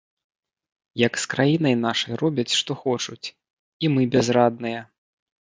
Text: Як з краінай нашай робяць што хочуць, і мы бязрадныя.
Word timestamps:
Як 1.07 1.13
з 1.23 1.29
краінай 1.33 1.75
нашай 1.87 2.13
робяць 2.23 2.47
што 2.61 2.79
хочуць, 2.81 3.27
і 3.85 3.93
мы 3.99 4.09
бязрадныя. 4.19 4.81